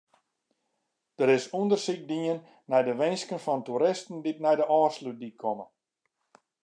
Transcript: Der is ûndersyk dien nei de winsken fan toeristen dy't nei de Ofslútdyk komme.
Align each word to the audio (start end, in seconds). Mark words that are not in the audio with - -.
Der 1.17 1.29
is 1.37 1.45
ûndersyk 1.59 2.01
dien 2.11 2.39
nei 2.69 2.83
de 2.87 2.93
winsken 2.99 3.39
fan 3.45 3.61
toeristen 3.65 4.17
dy't 4.21 4.41
nei 4.43 4.55
de 4.59 4.65
Ofslútdyk 4.79 5.35
komme. 5.43 5.65